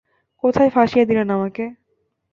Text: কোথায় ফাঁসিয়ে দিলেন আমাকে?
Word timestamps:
কোথায় 0.43 0.69
ফাঁসিয়ে 0.69 1.05
দিলেন 1.05 1.27
আমাকে? 1.29 1.63